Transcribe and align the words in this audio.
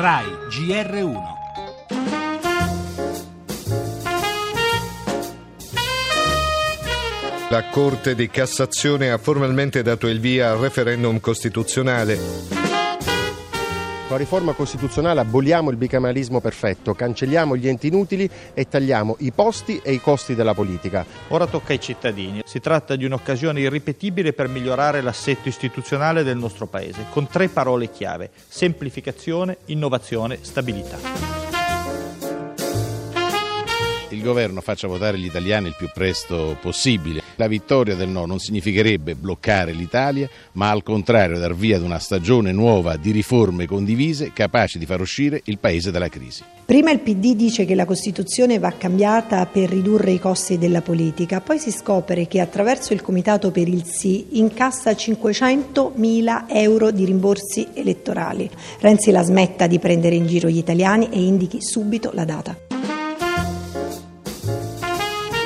RAI 0.00 0.24
GR1 0.48 1.18
La 7.50 7.64
Corte 7.68 8.14
di 8.14 8.30
Cassazione 8.30 9.10
ha 9.10 9.18
formalmente 9.18 9.82
dato 9.82 10.06
il 10.06 10.18
via 10.18 10.52
al 10.52 10.56
referendum 10.56 11.20
costituzionale. 11.20 12.59
Con 14.10 14.18
la 14.18 14.24
riforma 14.24 14.54
costituzionale 14.54 15.20
aboliamo 15.20 15.70
il 15.70 15.76
bicameralismo 15.76 16.40
perfetto, 16.40 16.94
cancelliamo 16.94 17.56
gli 17.56 17.68
enti 17.68 17.86
inutili 17.86 18.28
e 18.52 18.66
tagliamo 18.66 19.14
i 19.20 19.30
posti 19.30 19.80
e 19.84 19.92
i 19.92 20.00
costi 20.00 20.34
della 20.34 20.52
politica. 20.52 21.06
Ora 21.28 21.46
tocca 21.46 21.72
ai 21.72 21.78
cittadini. 21.78 22.42
Si 22.44 22.58
tratta 22.58 22.96
di 22.96 23.04
un'occasione 23.04 23.60
irripetibile 23.60 24.32
per 24.32 24.48
migliorare 24.48 25.00
l'assetto 25.00 25.46
istituzionale 25.46 26.24
del 26.24 26.38
nostro 26.38 26.66
Paese, 26.66 27.04
con 27.10 27.28
tre 27.28 27.46
parole 27.50 27.88
chiave: 27.88 28.30
semplificazione, 28.48 29.58
innovazione, 29.66 30.38
stabilità 30.40 31.39
il 34.20 34.26
governo 34.26 34.60
faccia 34.60 34.86
votare 34.86 35.18
gli 35.18 35.24
italiani 35.24 35.68
il 35.68 35.74
più 35.76 35.88
presto 35.92 36.56
possibile. 36.60 37.22
La 37.36 37.48
vittoria 37.48 37.94
del 37.94 38.10
no 38.10 38.26
non 38.26 38.38
significherebbe 38.38 39.14
bloccare 39.14 39.72
l'Italia, 39.72 40.28
ma 40.52 40.70
al 40.70 40.82
contrario 40.82 41.38
dar 41.38 41.54
via 41.54 41.76
ad 41.76 41.82
una 41.82 41.98
stagione 41.98 42.52
nuova 42.52 42.96
di 42.96 43.12
riforme 43.12 43.66
condivise 43.66 44.32
capaci 44.34 44.78
di 44.78 44.84
far 44.84 45.00
uscire 45.00 45.40
il 45.44 45.58
Paese 45.58 45.90
dalla 45.90 46.08
crisi. 46.08 46.44
Prima 46.66 46.90
il 46.90 47.00
PD 47.00 47.34
dice 47.34 47.64
che 47.64 47.74
la 47.74 47.86
Costituzione 47.86 48.58
va 48.58 48.72
cambiata 48.72 49.44
per 49.46 49.70
ridurre 49.70 50.12
i 50.12 50.20
costi 50.20 50.58
della 50.58 50.82
politica, 50.82 51.40
poi 51.40 51.58
si 51.58 51.70
scopre 51.70 52.26
che 52.26 52.40
attraverso 52.40 52.92
il 52.92 53.00
Comitato 53.00 53.50
per 53.50 53.68
il 53.68 53.84
Sì 53.84 54.38
incassa 54.38 54.94
500 54.94 55.92
mila 55.96 56.44
euro 56.46 56.90
di 56.90 57.06
rimborsi 57.06 57.68
elettorali. 57.72 58.48
Renzi 58.80 59.10
la 59.10 59.22
smetta 59.22 59.66
di 59.66 59.78
prendere 59.78 60.14
in 60.14 60.26
giro 60.26 60.48
gli 60.48 60.58
italiani 60.58 61.08
e 61.10 61.22
indichi 61.22 61.62
subito 61.62 62.10
la 62.12 62.24
data 62.24 62.69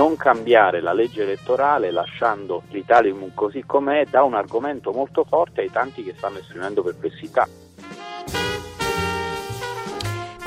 non 0.00 0.16
cambiare 0.16 0.80
la 0.80 0.94
legge 0.94 1.24
elettorale 1.24 1.90
lasciando 1.90 2.62
l'Italium 2.70 3.32
così 3.34 3.64
com'è 3.66 4.06
dà 4.06 4.22
un 4.22 4.32
argomento 4.32 4.92
molto 4.92 5.24
forte 5.24 5.60
ai 5.60 5.70
tanti 5.70 6.02
che 6.02 6.14
stanno 6.16 6.38
esprimendo 6.38 6.82
perplessità. 6.82 7.46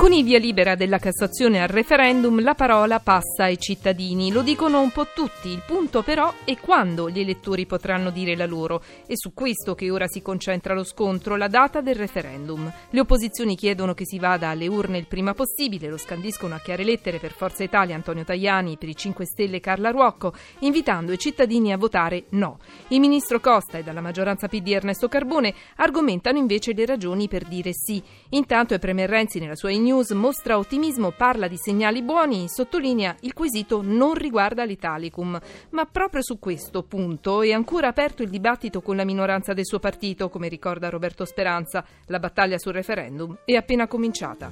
Con 0.03 0.11
il 0.11 0.25
via 0.25 0.37
libera 0.37 0.75
della 0.75 0.97
Cassazione 0.97 1.61
al 1.61 1.69
referendum 1.69 2.41
la 2.41 2.55
parola 2.55 2.99
passa 2.99 3.45
ai 3.45 3.57
cittadini. 3.57 4.33
Lo 4.33 4.41
dicono 4.41 4.81
un 4.81 4.91
po' 4.91 5.07
tutti. 5.15 5.47
Il 5.47 5.63
punto 5.65 6.01
però 6.01 6.33
è 6.43 6.57
quando 6.57 7.09
gli 7.09 7.21
elettori 7.21 7.65
potranno 7.65 8.09
dire 8.09 8.35
la 8.35 8.45
loro. 8.45 8.83
È 9.07 9.13
su 9.15 9.33
questo 9.33 9.75
che 9.75 9.89
ora 9.89 10.05
si 10.07 10.21
concentra 10.21 10.73
lo 10.73 10.83
scontro, 10.83 11.37
la 11.37 11.47
data 11.47 11.79
del 11.79 11.95
referendum. 11.95 12.69
Le 12.89 12.99
opposizioni 12.99 13.55
chiedono 13.55 13.93
che 13.93 14.05
si 14.05 14.19
vada 14.19 14.49
alle 14.49 14.67
urne 14.67 14.97
il 14.97 15.07
prima 15.07 15.33
possibile, 15.33 15.87
lo 15.87 15.95
scandiscono 15.95 16.53
a 16.53 16.59
chiare 16.59 16.83
lettere 16.83 17.17
per 17.17 17.31
Forza 17.31 17.63
Italia 17.63 17.95
Antonio 17.95 18.25
Tajani, 18.25 18.75
per 18.75 18.89
i 18.89 18.97
5 18.97 19.25
Stelle 19.25 19.61
Carla 19.61 19.91
Ruocco, 19.91 20.33
invitando 20.59 21.13
i 21.13 21.17
cittadini 21.17 21.71
a 21.71 21.77
votare 21.77 22.25
no. 22.31 22.59
Il 22.89 22.99
ministro 22.99 23.39
Costa 23.39 23.77
e 23.77 23.83
dalla 23.83 24.01
maggioranza 24.01 24.49
PD 24.49 24.67
Ernesto 24.67 25.07
Carbone 25.07 25.53
argomentano 25.77 26.37
invece 26.37 26.73
le 26.73 26.85
ragioni 26.85 27.29
per 27.29 27.45
dire 27.45 27.71
sì. 27.71 28.03
Intanto 28.31 28.73
è 28.73 28.79
Premier 28.79 29.09
Renzi 29.09 29.39
nella 29.39 29.55
sua 29.55 29.69
news 29.69 29.91
News 29.93 30.09
mostra 30.09 30.57
ottimismo, 30.57 31.11
parla 31.11 31.47
di 31.47 31.55
segnali 31.55 32.01
buoni, 32.01 32.49
sottolinea 32.49 33.15
il 33.19 33.33
quesito 33.33 33.81
non 33.83 34.15
riguarda 34.15 34.63
l'Italicum. 34.63 35.39
Ma 35.69 35.85
proprio 35.85 36.23
su 36.23 36.39
questo 36.39 36.81
punto 36.81 37.43
è 37.43 37.51
ancora 37.51 37.89
aperto 37.89 38.23
il 38.23 38.29
dibattito 38.29 38.81
con 38.81 38.95
la 38.95 39.03
minoranza 39.03 39.53
del 39.53 39.67
suo 39.67 39.77
partito, 39.77 40.29
come 40.29 40.47
ricorda 40.47 40.89
Roberto 40.89 41.25
Speranza. 41.25 41.85
La 42.07 42.17
battaglia 42.17 42.57
sul 42.57 42.73
referendum 42.73 43.37
è 43.45 43.53
appena 43.53 43.85
cominciata. 43.85 44.49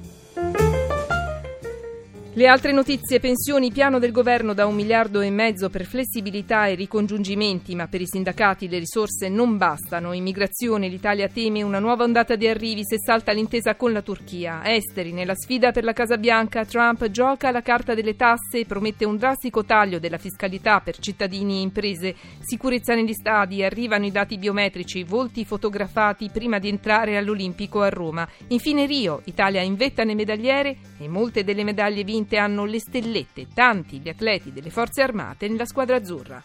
Le 2.34 2.46
altre 2.46 2.72
notizie, 2.72 3.20
pensioni, 3.20 3.70
piano 3.70 3.98
del 3.98 4.10
governo 4.10 4.54
da 4.54 4.64
un 4.64 4.74
miliardo 4.74 5.20
e 5.20 5.28
mezzo 5.28 5.68
per 5.68 5.84
flessibilità 5.84 6.66
e 6.66 6.74
ricongiungimenti, 6.74 7.74
ma 7.74 7.88
per 7.88 8.00
i 8.00 8.06
sindacati 8.06 8.70
le 8.70 8.78
risorse 8.78 9.28
non 9.28 9.58
bastano. 9.58 10.14
Immigrazione, 10.14 10.88
l'Italia 10.88 11.28
teme 11.28 11.62
una 11.62 11.78
nuova 11.78 12.04
ondata 12.04 12.34
di 12.34 12.48
arrivi 12.48 12.86
se 12.86 12.96
salta 12.96 13.32
l'intesa 13.32 13.74
con 13.74 13.92
la 13.92 14.00
Turchia. 14.00 14.62
Esteri, 14.64 15.12
nella 15.12 15.34
sfida 15.34 15.72
per 15.72 15.84
la 15.84 15.92
Casa 15.92 16.16
Bianca, 16.16 16.64
Trump 16.64 17.10
gioca 17.10 17.50
la 17.50 17.60
carta 17.60 17.92
delle 17.92 18.16
tasse 18.16 18.60
e 18.60 18.64
promette 18.64 19.04
un 19.04 19.18
drastico 19.18 19.66
taglio 19.66 19.98
della 19.98 20.16
fiscalità 20.16 20.80
per 20.80 20.96
cittadini 21.00 21.58
e 21.58 21.60
imprese. 21.60 22.14
Sicurezza 22.40 22.94
negli 22.94 23.12
stadi, 23.12 23.62
arrivano 23.62 24.06
i 24.06 24.10
dati 24.10 24.38
biometrici, 24.38 25.04
volti 25.04 25.44
fotografati 25.44 26.30
prima 26.32 26.58
di 26.58 26.70
entrare 26.70 27.18
all'Olimpico 27.18 27.82
a 27.82 27.90
Roma. 27.90 28.26
Infine 28.48 28.86
Rio, 28.86 29.20
Italia 29.26 29.60
in 29.60 29.74
vetta 29.74 30.02
nelle 30.02 30.14
medagliere 30.14 30.76
e 30.98 31.08
molte 31.08 31.44
delle 31.44 31.62
medaglie 31.62 32.04
vinte 32.22 32.36
hanno 32.36 32.64
le 32.64 32.78
stellette, 32.78 33.48
tanti 33.52 33.98
gli 33.98 34.08
atleti 34.08 34.52
delle 34.52 34.70
forze 34.70 35.02
armate 35.02 35.48
nella 35.48 35.64
squadra 35.64 35.96
azzurra. 35.96 36.40